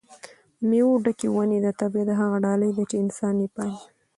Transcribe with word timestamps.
د 0.59 0.61
مېوو 0.69 1.01
ډکې 1.03 1.27
ونې 1.33 1.59
د 1.65 1.67
طبیعت 1.79 2.09
هغه 2.19 2.37
ډالۍ 2.45 2.71
ده 2.77 2.83
چې 2.89 2.95
انسان 3.03 3.35
یې 3.43 3.47
پالي. 3.55 3.79